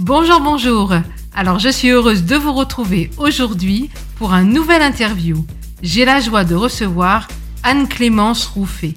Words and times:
Bonjour, 0.00 0.40
bonjour. 0.40 0.94
Alors, 1.34 1.58
je 1.58 1.68
suis 1.68 1.88
heureuse 1.88 2.24
de 2.24 2.36
vous 2.36 2.52
retrouver 2.52 3.10
aujourd'hui 3.18 3.90
pour 4.14 4.32
un 4.32 4.44
nouvel 4.44 4.80
interview. 4.80 5.44
J'ai 5.82 6.04
la 6.04 6.20
joie 6.20 6.44
de 6.44 6.54
recevoir 6.54 7.26
Anne-Clémence 7.64 8.46
Rouffet. 8.46 8.94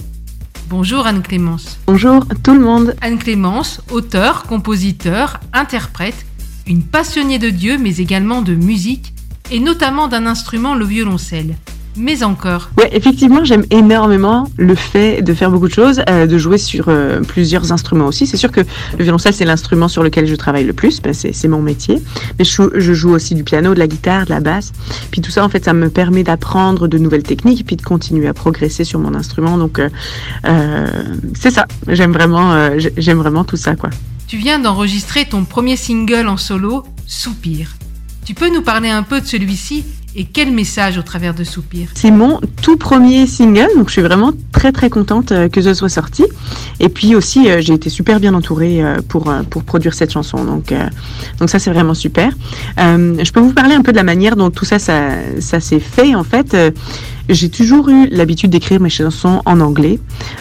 Bonjour 0.70 1.08
Anne-Clémence. 1.08 1.80
Bonjour 1.88 2.24
tout 2.44 2.54
le 2.54 2.60
monde. 2.60 2.96
Anne-Clémence, 3.02 3.82
auteur, 3.90 4.44
compositeur, 4.44 5.40
interprète, 5.54 6.28
une 6.68 6.84
passionnée 6.84 7.40
de 7.40 7.50
Dieu 7.50 7.80
mais 7.80 7.98
également 7.98 8.44
de 8.44 8.54
musique 8.54 9.16
et 9.50 9.60
notamment 9.60 10.08
d'un 10.08 10.28
instrument, 10.28 10.76
le 10.76 10.86
violoncelle 10.86 11.56
mais 11.96 12.24
encore. 12.24 12.70
Ouais, 12.78 12.90
effectivement, 12.92 13.44
j'aime 13.44 13.66
énormément 13.70 14.48
le 14.58 14.76
fait 14.76 15.22
de 15.22 15.34
faire 15.34 15.52
beaucoup 15.52 15.68
de 15.68 15.74
choses, 15.74 16.02
euh, 16.10 16.26
de 16.26 16.38
jouer 16.38 16.58
sur 16.58 16.86
euh, 16.88 17.22
plusieurs 17.22 17.72
instruments 17.72 18.08
aussi. 18.08 18.28
C'est 18.28 18.38
sûr 18.38 18.52
que 18.52 18.62
le 18.98 19.04
violoncelle, 19.04 19.34
c'est 19.34 19.46
l'instrument 19.46 19.88
sur 19.88 20.04
lequel 20.04 20.26
je 20.26 20.36
travaille 20.36 20.64
le 20.64 20.74
plus, 20.74 21.02
ben, 21.02 21.14
c'est 21.14 21.48
mon 21.48 21.62
métier. 21.62 22.02
Mais 22.40 22.46
je, 22.46 22.62
je, 22.76 22.94
joue 22.94 23.12
aussi 23.12 23.36
du 23.36 23.44
piano, 23.44 23.74
de 23.74 23.80
la 23.80 23.88
guitare, 23.88 24.26
de 24.26 24.32
la 24.32 24.40
basse. 24.40 24.72
Puis 25.12 25.22
tout 25.22 25.32
ça, 25.32 25.44
en 25.44 25.50
fait, 25.50 25.66
ça 25.66 25.74
me 25.74 25.90
permet 25.90 26.24
d'apprendre 26.24 26.88
de 26.88 26.98
nouvelles 26.98 27.24
techniques 27.24 27.62
et 27.62 27.64
puis 27.64 27.76
de 27.76 27.82
continuer 27.82 28.28
à 28.28 28.34
progresser 28.34 28.84
sur 28.84 29.00
mon 29.00 29.14
instrument. 29.14 29.58
Donc, 29.58 29.80
euh 29.80 29.90
c'est 31.40 31.52
ça. 31.52 31.66
J'aime 31.88 32.12
vraiment, 32.12 32.78
j'aime 32.98 33.18
vraiment 33.18 33.44
tout 33.44 33.58
ça, 33.58 33.76
quoi. 33.76 33.90
Tu 34.28 34.38
viens 34.38 34.60
d'enregistrer 34.60 35.26
ton 35.26 35.44
premier 35.44 35.76
single 35.76 36.28
en 36.28 36.38
solo, 36.38 36.86
Soupir. 37.06 37.76
Tu 38.26 38.34
peux 38.34 38.50
nous 38.54 38.62
parler 38.62 38.90
un 38.90 39.04
peu 39.04 39.20
de 39.20 39.26
celui-ci? 39.26 39.84
Et 40.16 40.26
quel 40.26 40.52
message 40.52 40.98
au 40.98 41.02
travers 41.02 41.34
de 41.34 41.44
Soupir 41.44 41.88
C'est 41.94 42.12
mon 42.12 42.40
tout 42.62 42.78
premier 42.78 43.28
single, 43.28 43.70
donc 43.78 43.88
je 43.88 43.94
suis 43.94 44.02
vraiment 44.02 44.32
très 44.52 44.72
très 44.72 44.90
contente 44.90 45.32
euh, 45.32 45.48
que 45.48 45.62
ce 45.62 45.74
soit 45.74 45.90
sorti. 45.90 46.26
Et 46.80 46.90
puis 46.90 47.16
aussi, 47.16 47.50
euh, 47.50 47.62
j'ai 47.62 47.74
été 47.74 47.90
super 47.90 48.20
bien 48.20 48.34
entourée 48.34 48.84
euh, 48.84 48.98
pour, 49.08 49.34
pour 49.50 49.64
produire 49.64 49.94
cette 49.94 50.12
chanson, 50.12 50.44
donc, 50.44 50.74
donc 51.40 51.50
ça 51.50 51.60
c'est 51.60 51.72
vraiment 51.72 51.94
super. 51.94 52.34
je 52.78 53.32
peux 53.32 53.40
vous 53.40 53.54
parler 53.54 53.76
un 53.76 53.82
peu 53.82 53.92
de 53.92 53.98
la 53.98 54.04
manière 54.04 54.36
dont 54.36 54.50
tout 54.50 54.66
ça, 54.66 54.80
ça, 54.80 55.12
ça 55.40 55.60
s'est 55.60 55.80
fait 55.80 56.16
en 56.16 56.24
fait. 56.24 56.56
J'ai 57.30 57.50
toujours 57.50 57.88
eu 57.88 58.08
l'habitude 58.10 58.50
d'écrire 58.50 58.82
mes 58.82 58.90
chansons 58.90 59.42
en 59.46 59.62
anglais. 59.62 60.00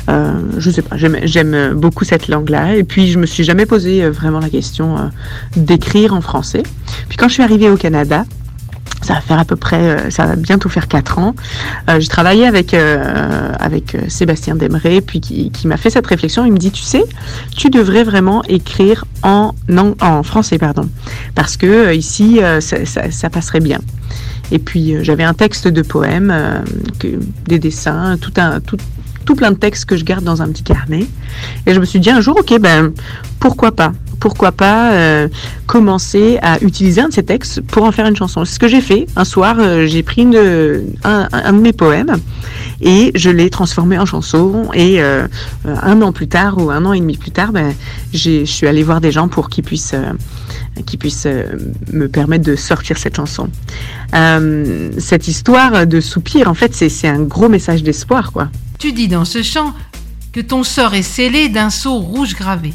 Euh, 0.09 0.41
je 0.59 0.71
sais 0.71 0.83
pas, 0.83 0.97
j'aime 0.97 1.75
beaucoup 1.75 2.05
cette 2.05 2.27
langue-là. 2.27 2.75
Et 2.75 2.85
puis, 2.85 3.11
je 3.11 3.19
me 3.19 3.27
suis 3.27 3.45
jamais 3.45 3.65
posé 3.65 4.09
vraiment 4.09 4.41
la 4.41 4.49
question 4.49 4.97
d'écrire 5.57 6.15
en 6.15 6.21
français. 6.21 6.65
Puis, 7.09 7.17
quand 7.17 7.29
je 7.29 7.35
suis 7.35 7.43
arrivée 7.43 7.71
au 7.71 7.77
Canada, 7.77 8.25
ça 9.11 9.17
va 9.17 9.21
faire 9.23 9.39
à 9.41 9.45
peu 9.45 9.57
près, 9.57 9.77
euh, 9.77 10.11
ça 10.11 10.25
va 10.25 10.37
bientôt 10.37 10.69
faire 10.69 10.87
quatre 10.87 11.19
ans. 11.19 11.35
Euh, 11.89 11.99
j'ai 11.99 12.07
travaillé 12.07 12.47
avec 12.47 12.75
euh, 12.75 13.53
avec 13.59 13.95
euh, 13.95 14.03
Sébastien 14.09 14.55
Demeret, 14.55 15.01
puis 15.01 15.21
qui, 15.21 15.51
m'a 15.67 15.77
fait 15.77 15.91
cette 15.91 16.07
réflexion. 16.07 16.45
Il 16.45 16.53
me 16.53 16.59
dit, 16.59 16.71
tu 16.71 16.83
sais, 16.83 17.03
tu 17.57 17.71
devrais 17.71 18.05
vraiment 18.05 18.45
écrire 18.45 19.05
en 19.23 19.53
français, 20.23 20.59
pardon, 20.59 20.89
parce 21.35 21.57
que 21.57 21.93
ici 21.95 22.41
ça, 22.61 23.31
passerait 23.31 23.61
bien. 23.61 23.81
Et 24.53 24.59
puis 24.59 24.97
j'avais 25.05 25.25
un 25.25 25.35
texte 25.35 25.69
de 25.69 25.83
poème, 25.83 26.35
des 27.47 27.59
dessins, 27.59 28.17
tout 28.21 28.33
un 28.37 28.61
tout 28.61 28.79
tout 29.31 29.37
plein 29.37 29.53
de 29.53 29.57
textes 29.57 29.85
que 29.85 29.97
je 29.97 30.05
garde 30.05 30.25
dans 30.25 30.43
un 30.43 30.49
petit 30.49 30.65
carnet. 30.65 31.07
Et 31.65 31.73
je 31.73 31.79
me 31.79 31.85
suis 31.85 32.01
dit 32.01 32.11
un 32.11 32.21
jour, 32.21 32.37
ok, 32.37 32.59
ben 32.59 32.93
pourquoi 33.39 33.71
pas? 33.71 33.93
Pourquoi 34.19 34.51
pas 34.51 34.93
euh, 34.93 35.29
commencer 35.67 36.41
à 36.43 36.61
utiliser 36.63 37.01
un 37.01 37.09
de 37.11 37.13
ces 37.13 37.23
textes 37.23 37.61
pour 37.61 37.85
en 37.85 37.93
faire 37.93 38.07
une 38.07 38.17
chanson? 38.17 38.45
C'est 38.45 38.55
ce 38.55 38.59
que 38.59 38.67
j'ai 38.67 38.81
fait. 38.81 39.07
Un 39.15 39.25
soir, 39.25 39.55
euh, 39.61 39.87
j'ai 39.87 40.03
pris 40.03 40.23
un, 40.23 41.53
de 41.53 41.59
mes 41.59 41.73
poèmes 41.73 42.17
et 42.81 43.13
je 43.15 43.31
l'ai 43.31 43.51
transformé 43.51 44.01
en 44.01 44.05
chanson. 44.05 44.69
Et 44.75 45.01
euh, 45.01 45.29
un 45.65 46.03
an 46.03 46.11
plus 46.11 46.27
tard 46.27 46.59
ou 46.59 46.73
un 46.73 46.85
an 46.85 46.93
et 46.93 46.99
demi 46.99 47.17
plus 47.17 47.31
tard, 47.31 47.53
ben, 47.53 47.73
je 48.13 48.45
suis 48.45 48.67
allée 48.67 48.83
voir 48.83 49.01
des 49.01 49.13
gens 49.13 49.29
pour 49.29 49.49
qu'ils 49.49 49.63
puissent, 49.63 49.95
qu'ils 50.87 50.99
puissent 50.99 51.29
me 51.93 52.09
permettre 52.09 52.45
de 52.45 52.57
sortir 52.57 52.99
cette 52.99 53.15
chanson. 53.15 53.49
cette 54.99 55.29
histoire 55.29 55.87
de 55.87 56.01
soupir, 56.01 56.49
en 56.49 56.55
fait, 56.55 56.75
c'est 56.75 57.09
un 57.09 57.23
gros 57.23 57.49
message 57.49 57.85
d'espoir, 57.85 58.33
quoi. 58.33 58.49
Tu 58.81 58.95
dis 58.95 59.09
dans 59.09 59.27
ce 59.27 59.43
chant 59.43 59.75
que 60.33 60.41
ton 60.41 60.65
sort 60.65 60.95
est 60.95 61.03
scellé 61.03 61.51
d'un 61.51 61.69
sceau 61.69 61.99
rouge 61.99 62.35
gravé. 62.35 62.73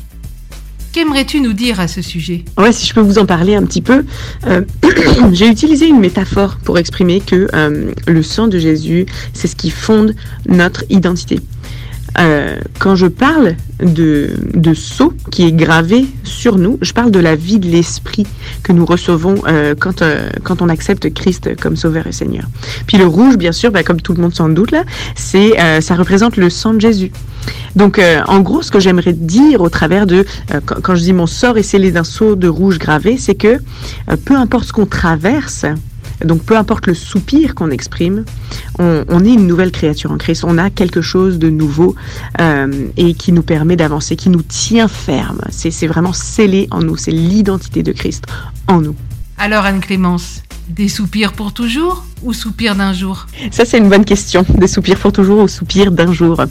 Qu'aimerais-tu 0.91 1.41
nous 1.41 1.51
dire 1.51 1.79
à 1.79 1.87
ce 1.87 2.03
sujet? 2.03 2.45
Ouais, 2.59 2.71
si 2.71 2.85
je 2.85 2.93
peux 2.93 3.01
vous 3.01 3.17
en 3.17 3.25
parler 3.25 3.55
un 3.55 3.63
petit 3.63 3.81
peu. 3.81 4.05
Euh, 4.45 4.61
J'ai 5.33 5.47
utilisé 5.47 5.87
une 5.87 5.99
métaphore 5.99 6.57
pour 6.63 6.77
exprimer 6.77 7.21
que 7.21 7.47
euh, 7.55 7.91
le 8.05 8.21
sang 8.21 8.47
de 8.47 8.59
Jésus, 8.59 9.07
c'est 9.33 9.47
ce 9.47 9.55
qui 9.55 9.71
fonde 9.71 10.15
notre 10.47 10.85
identité. 10.89 11.39
Euh, 12.19 12.55
quand 12.79 12.95
je 12.95 13.07
parle 13.07 13.55
de, 13.81 14.31
de 14.53 14.73
sceau 14.73 15.13
qui 15.31 15.45
est 15.45 15.51
gravé 15.51 16.05
sur 16.23 16.57
nous, 16.57 16.77
je 16.81 16.93
parle 16.93 17.11
de 17.11 17.19
la 17.19 17.35
vie 17.35 17.59
de 17.59 17.67
l'esprit 17.67 18.25
que 18.63 18.71
nous 18.71 18.85
recevons 18.85 19.35
euh, 19.47 19.75
quand, 19.77 20.01
euh, 20.01 20.29
quand 20.43 20.61
on 20.61 20.69
accepte 20.69 21.13
Christ 21.13 21.55
comme 21.59 21.75
Sauveur 21.75 22.07
et 22.07 22.11
Seigneur. 22.11 22.45
Puis 22.87 22.97
le 22.97 23.05
rouge, 23.05 23.37
bien 23.37 23.51
sûr, 23.51 23.71
bah, 23.71 23.83
comme 23.83 24.01
tout 24.01 24.13
le 24.13 24.21
monde 24.21 24.33
s'en 24.33 24.49
doute 24.49 24.71
là, 24.71 24.83
c'est 25.15 25.59
euh, 25.59 25.81
ça 25.81 25.95
représente 25.95 26.37
le 26.37 26.49
sang 26.49 26.73
de 26.73 26.81
Jésus. 26.81 27.11
Donc, 27.75 27.99
euh, 27.99 28.21
en 28.27 28.39
gros, 28.39 28.61
ce 28.61 28.71
que 28.71 28.79
j'aimerais 28.79 29.13
dire 29.13 29.61
au 29.61 29.69
travers 29.69 30.07
de 30.07 30.25
quand, 30.65 30.81
quand, 30.81 30.95
je 30.95 31.01
dis 31.01 31.13
mon 31.13 31.27
sort 31.27 31.57
est 31.57 31.63
scellé 31.63 31.91
d'un 31.91 32.03
sceau 32.03 32.35
de 32.35 32.47
rouge 32.47 32.79
gravé, 32.79 33.17
c'est 33.17 33.35
que 33.35 33.59
peu 34.23 34.35
importe 34.35 34.65
ce 34.65 34.73
qu'on 34.73 34.85
traverse, 34.85 35.65
donc 36.23 36.43
peu 36.43 36.57
importe 36.57 36.87
le 36.87 36.93
soupir 36.93 37.55
qu'on 37.55 37.71
exprime, 37.71 38.25
on, 38.79 39.23
est 39.25 39.33
une 39.33 39.47
nouvelle 39.47 39.71
créature 39.71 40.11
en 40.11 40.17
Christ. 40.17 40.43
On 40.45 40.57
a 40.57 40.69
quelque 40.69 41.01
chose 41.01 41.39
de 41.39 41.49
nouveau 41.49 41.95
euh, 42.39 42.87
et 42.97 43.13
qui 43.13 43.31
nous 43.31 43.43
permet 43.43 43.75
d'avancer, 43.75 44.15
qui 44.15 44.29
nous 44.29 44.41
tient 44.41 44.87
ferme. 44.87 45.41
C'est 45.49 45.87
vraiment 45.87 46.13
scellé 46.13 46.67
en 46.71 46.81
nous. 46.81 46.97
C'est 46.97 47.11
l'identité 47.11 47.83
de 47.83 47.91
Christ 47.91 48.25
en 48.67 48.81
nous. 48.81 48.95
Alors 49.37 49.65
Anne-Clémence, 49.65 50.41
des 50.69 50.87
soupirs 50.87 51.33
pour 51.33 51.53
toujours 51.53 52.05
ou 52.23 52.33
soupirs 52.33 52.75
d'un 52.75 52.93
jour? 52.93 53.27
Ça, 53.51 53.65
c'est 53.65 53.77
une 53.77 53.89
bonne 53.89 54.05
question. 54.05 54.45
Des 54.57 54.67
soupirs 54.67 54.97
pour 54.97 55.11
toujours 55.11 55.39
ou 55.43 55.47
soupirs 55.47 55.91
d'un 55.91 56.13
jour. 56.13 56.43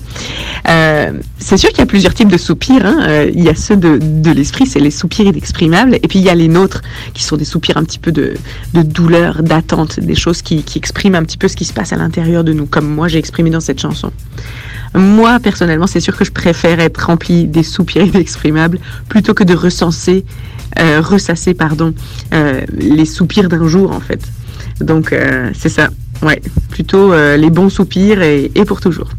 Euh, 0.68 1.12
c'est 1.38 1.56
sûr 1.56 1.70
qu'il 1.70 1.78
y 1.78 1.82
a 1.82 1.86
plusieurs 1.86 2.14
types 2.14 2.28
de 2.28 2.36
soupirs. 2.36 2.84
Hein. 2.84 2.98
Euh, 3.08 3.30
il 3.34 3.42
y 3.42 3.48
a 3.48 3.54
ceux 3.54 3.76
de, 3.76 4.30
l'esprit, 4.30 4.66
c'est 4.66 4.80
les 4.80 4.90
soupirs 4.90 5.26
inexprimables. 5.26 5.96
Et 5.96 6.08
puis, 6.08 6.18
il 6.18 6.24
y 6.24 6.28
a 6.28 6.34
les 6.34 6.48
nôtres, 6.48 6.82
qui 7.14 7.24
sont 7.24 7.36
des 7.36 7.44
soupirs 7.44 7.76
un 7.78 7.84
petit 7.84 7.98
peu 7.98 8.12
de, 8.12 8.34
de 8.74 8.82
douleur, 8.82 9.42
d'attente, 9.42 9.98
des 9.98 10.14
choses 10.14 10.42
qui, 10.42 10.62
qui 10.62 10.78
expriment 10.78 11.16
un 11.16 11.24
petit 11.24 11.38
peu 11.38 11.48
ce 11.48 11.56
qui 11.56 11.64
se 11.64 11.72
passe 11.72 11.92
à 11.92 11.96
l'intérieur 11.96 12.44
de 12.44 12.52
nous, 12.52 12.66
comme 12.66 12.86
moi 12.86 13.08
j'ai 13.08 13.18
exprimé 13.18 13.50
dans 13.50 13.60
cette 13.60 13.80
chanson. 13.80 14.12
Moi, 14.94 15.40
personnellement, 15.40 15.86
c'est 15.86 16.00
sûr 16.00 16.16
que 16.16 16.24
je 16.24 16.30
préfère 16.30 16.78
être 16.80 17.06
rempli 17.06 17.46
des 17.46 17.62
soupirs 17.62 18.02
inexprimables 18.14 18.78
plutôt 19.08 19.34
que 19.34 19.44
de 19.44 19.54
recenser, 19.54 20.24
euh, 20.78 21.00
ressasser, 21.00 21.54
pardon, 21.54 21.94
euh, 22.32 22.60
les 22.76 23.04
soupirs 23.04 23.48
d'un 23.48 23.66
jour, 23.66 23.90
en 23.90 24.00
fait. 24.00 24.20
Donc, 24.80 25.12
euh, 25.12 25.50
c'est 25.58 25.68
ça. 25.68 25.88
Ouais, 26.22 26.40
plutôt 26.70 27.12
les 27.36 27.50
bons 27.50 27.68
soupirs 27.68 28.22
et, 28.22 28.50
et 28.54 28.64
pour 28.64 28.80
toujours. 28.80 29.10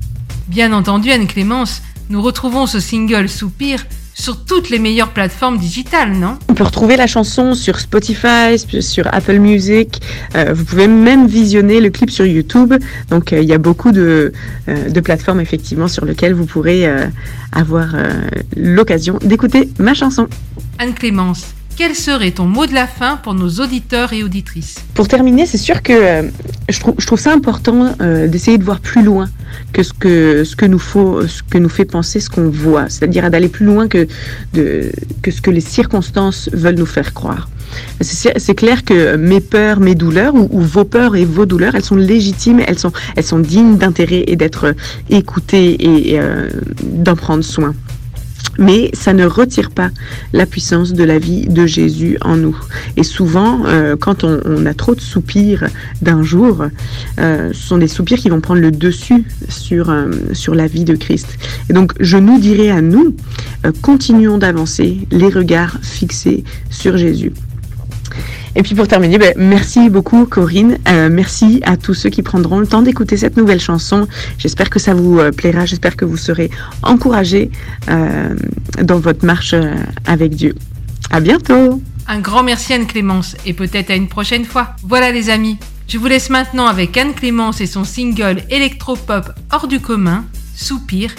Bien 0.47 0.73
entendu, 0.73 1.11
Anne-Clémence, 1.11 1.81
nous 2.09 2.21
retrouvons 2.21 2.65
ce 2.65 2.79
single 2.79 3.29
Soupir 3.29 3.85
sur 4.15 4.45
toutes 4.45 4.69
les 4.69 4.79
meilleures 4.79 5.11
plateformes 5.11 5.57
digitales, 5.57 6.13
non? 6.13 6.39
On 6.47 6.53
peut 6.53 6.63
retrouver 6.63 6.95
la 6.95 7.05
chanson 7.05 7.53
sur 7.53 7.79
Spotify, 7.79 8.57
sur 8.79 9.13
Apple 9.13 9.37
Music. 9.39 10.01
Euh, 10.35 10.53
vous 10.53 10.63
pouvez 10.63 10.87
même 10.87 11.27
visionner 11.27 11.81
le 11.81 11.89
clip 11.89 12.09
sur 12.09 12.25
YouTube. 12.25 12.73
Donc 13.09 13.33
euh, 13.33 13.41
il 13.41 13.47
y 13.47 13.53
a 13.53 13.57
beaucoup 13.57 13.91
de, 13.91 14.31
euh, 14.69 14.89
de, 14.89 14.99
plateformes 15.01 15.41
effectivement 15.41 15.89
sur 15.89 16.05
lesquelles 16.05 16.33
vous 16.33 16.45
pourrez 16.45 16.85
avoir 17.51 17.93
l'occasion 18.55 19.19
d'écouter 19.21 19.69
ma 19.77 19.93
chanson. 19.93 20.27
Anne-Clémence, 20.79 21.53
quel 21.77 21.93
serait 21.93 22.31
ton 22.31 22.45
mot 22.45 22.65
de 22.67 22.73
la 22.73 22.87
fin 22.87 23.17
pour 23.17 23.33
nos 23.33 23.49
auditeurs 23.49 24.13
et 24.13 24.23
auditrices? 24.23 24.75
Pour 24.93 25.09
terminer, 25.09 25.45
c'est 25.45 25.57
sûr 25.57 25.81
que 25.81 25.91
euh, 25.91 26.21
je, 26.69 26.79
trouve, 26.79 26.95
je 26.97 27.05
trouve 27.05 27.19
ça 27.19 27.33
important 27.33 27.95
euh, 28.01 28.27
d'essayer 28.27 28.57
de 28.57 28.63
voir 28.63 28.79
plus 28.79 29.03
loin 29.03 29.29
que 29.73 29.83
ce 29.83 29.93
que, 29.93 30.43
ce 30.43 30.55
que, 30.55 30.65
nous, 30.65 30.79
faut, 30.79 31.27
ce 31.27 31.43
que 31.43 31.57
nous 31.57 31.69
fait 31.69 31.85
penser 31.85 32.19
ce 32.19 32.29
qu'on 32.29 32.49
voit, 32.49 32.89
c'est-à-dire 32.89 33.29
d'aller 33.29 33.49
plus 33.49 33.65
loin 33.65 33.87
que, 33.87 34.07
de, 34.53 34.91
que 35.21 35.31
ce 35.31 35.41
que 35.41 35.51
les 35.51 35.61
circonstances 35.61 36.49
veulent 36.53 36.75
nous 36.75 36.85
faire 36.85 37.13
croire. 37.13 37.49
C'est 38.01 38.55
clair 38.55 38.83
que 38.85 39.15
mes 39.15 39.41
peurs, 39.41 39.79
mes 39.79 39.95
douleurs, 39.95 40.33
ou, 40.35 40.61
vos 40.61 40.85
peurs 40.85 41.15
et 41.15 41.25
vos 41.25 41.45
douleurs, 41.45 41.75
elles 41.75 41.83
sont 41.83 41.95
légitimes, 41.95 42.61
elles 42.65 42.79
sont, 42.79 42.91
elles 43.15 43.23
sont 43.23 43.39
dignes 43.39 43.77
d'intérêt 43.77 44.23
et 44.27 44.35
d'être 44.35 44.75
écoutées 45.09 45.71
et, 45.71 46.13
et 46.13 46.19
euh, 46.19 46.47
d'en 46.83 47.15
prendre 47.15 47.43
soin 47.43 47.73
mais 48.57 48.89
ça 48.93 49.13
ne 49.13 49.25
retire 49.25 49.71
pas 49.71 49.89
la 50.33 50.45
puissance 50.45 50.93
de 50.93 51.03
la 51.03 51.19
vie 51.19 51.47
de 51.47 51.65
Jésus 51.65 52.17
en 52.21 52.37
nous. 52.37 52.57
Et 52.97 53.03
souvent, 53.03 53.65
euh, 53.65 53.95
quand 53.95 54.23
on, 54.23 54.65
a 54.65 54.73
trop 54.73 54.95
de 54.95 55.01
soupirs 55.01 55.65
d'un 56.01 56.23
jour, 56.23 56.65
euh, 57.19 57.49
ce 57.53 57.67
sont 57.67 57.77
des 57.77 57.87
soupirs 57.87 58.17
qui 58.17 58.29
vont 58.29 58.41
prendre 58.41 58.61
le 58.61 58.71
dessus 58.71 59.25
sur, 59.49 59.89
euh, 59.89 60.11
sur 60.33 60.55
la 60.55 60.67
vie 60.67 60.83
de 60.83 60.95
Christ. 60.95 61.37
Et 61.69 61.73
donc, 61.73 61.93
je 61.99 62.17
nous 62.17 62.39
dirais 62.39 62.69
à 62.69 62.81
nous, 62.81 63.15
continuons 63.81 64.37
d'avancer, 64.37 65.07
les 65.11 65.29
regards 65.29 65.77
fixés 65.81 66.43
sur 66.69 66.97
Jésus. 66.97 67.31
Et 68.57 68.63
puis 68.63 68.73
pour 68.73 68.87
terminer, 68.87 69.17
ben, 69.17 69.33
merci 69.35 69.89
beaucoup 69.89 70.25
Corinne, 70.25 70.77
euh, 70.87 71.09
merci 71.11 71.61
à 71.65 71.75
tous 71.75 71.93
ceux 71.93 72.09
qui 72.09 72.21
prendront 72.21 72.59
le 72.59 72.67
temps 72.67 72.81
d'écouter 72.81 73.17
cette 73.17 73.35
nouvelle 73.35 73.59
chanson. 73.59 74.07
J'espère 74.37 74.69
que 74.69 74.79
ça 74.79 74.93
vous 74.93 75.19
euh, 75.19 75.31
plaira, 75.31 75.65
j'espère 75.65 75.97
que 75.97 76.05
vous 76.05 76.15
serez 76.15 76.49
encouragés 76.81 77.51
euh, 77.89 78.33
dans 78.81 78.99
votre 78.99 79.25
marche 79.25 79.53
avec 80.05 80.35
Dieu. 80.35 80.55
À 81.11 81.19
bientôt 81.19 81.81
Un 82.07 82.19
grand 82.19 82.43
merci 82.43 82.73
Anne-Clémence 82.73 83.35
et 83.45 83.51
peut-être 83.51 83.91
à 83.91 83.95
une 83.95 84.07
prochaine 84.07 84.45
fois. 84.45 84.75
Voilà 84.83 85.11
les 85.11 85.29
amis, 85.29 85.57
je 85.89 85.97
vous 85.97 86.07
laisse 86.07 86.29
maintenant 86.29 86.67
avec 86.67 86.95
Anne-Clémence 86.95 87.59
et 87.59 87.67
son 87.67 87.83
single 87.83 88.41
électropop 88.49 89.33
hors 89.51 89.67
du 89.67 89.81
commun, 89.81 90.23
Soupir, 90.55 91.13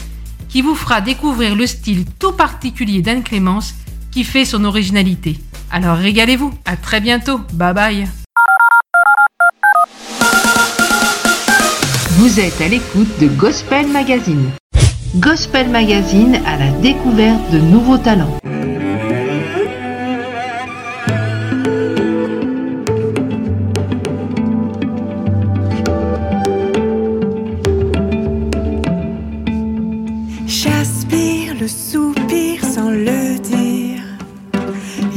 qui 0.48 0.62
vous 0.62 0.74
fera 0.74 1.02
découvrir 1.02 1.54
le 1.54 1.66
style 1.66 2.06
tout 2.18 2.32
particulier 2.32 3.02
d'Anne-Clémence 3.02 3.74
qui 4.10 4.24
fait 4.24 4.46
son 4.46 4.64
originalité. 4.64 5.38
Alors 5.76 5.98
régalez-vous, 5.98 6.54
à 6.64 6.74
très 6.74 7.02
bientôt, 7.02 7.38
bye 7.52 7.74
bye 7.74 8.08
Vous 12.12 12.40
êtes 12.40 12.58
à 12.62 12.68
l'écoute 12.68 13.20
de 13.20 13.26
Gospel 13.26 13.86
Magazine. 13.88 14.52
Gospel 15.16 15.68
Magazine 15.68 16.40
à 16.46 16.56
la 16.56 16.70
découverte 16.80 17.50
de 17.52 17.58
nouveaux 17.58 17.98
talents. 17.98 18.38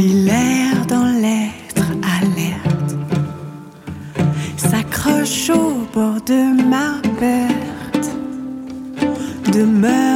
Il 0.01 0.30
erre 0.30 0.86
dans 0.86 1.12
l'être 1.19 1.84
alerte, 2.22 2.96
s'accroche 4.56 5.50
au 5.50 5.86
bord 5.94 6.22
de 6.25 6.63
ma 6.69 7.01
perte, 7.19 8.10
demeure. 9.51 10.08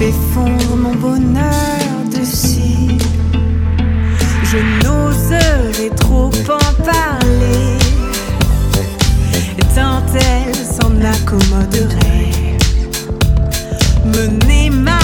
fait 0.00 0.14
fondre 0.32 0.76
mon 0.76 0.94
bonheur 0.94 1.92
de 2.10 2.24
si 2.24 2.96
Je 4.44 4.58
n'oserais 4.82 5.94
trop 5.94 6.30
en 6.48 6.72
parler. 6.82 7.76
Tant 9.74 10.02
elle 10.14 10.54
s'en 10.76 10.92
accommoderait. 11.16 12.56
Mener 14.06 14.70
ma 14.70 14.99